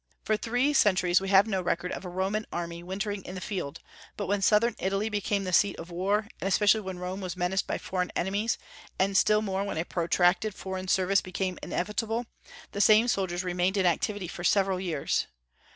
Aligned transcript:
For 0.23 0.35
three 0.35 0.73
centuries 0.73 1.21
we 1.21 1.29
have 1.29 1.45
no 1.45 1.61
record 1.61 1.91
of 1.91 2.03
a 2.03 2.09
Roman 2.09 2.47
army 2.51 2.81
wintering 2.81 3.23
in 3.23 3.35
the 3.35 3.39
field; 3.39 3.79
but 4.17 4.25
when 4.25 4.41
Southern 4.41 4.73
Italy 4.79 5.09
became 5.09 5.43
the 5.43 5.53
seat 5.53 5.75
of 5.77 5.91
war, 5.91 6.21
and 6.41 6.47
especially 6.47 6.81
when 6.81 6.97
Rome 6.97 7.21
was 7.21 7.37
menaced 7.37 7.67
by 7.67 7.77
foreign 7.77 8.09
enemies, 8.15 8.57
and 8.97 9.15
still 9.15 9.43
more 9.43 9.63
when 9.63 9.77
a 9.77 9.85
protracted 9.85 10.55
foreign 10.55 10.87
service 10.87 11.21
became 11.21 11.59
inevitable, 11.61 12.25
the 12.71 12.81
same 12.81 13.07
soldiers 13.07 13.43
remained 13.43 13.77
in 13.77 13.85
activity 13.85 14.27
for 14.27 14.43
several 14.43 14.79
years. 14.79 15.27